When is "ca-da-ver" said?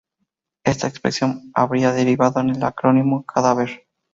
3.23-3.83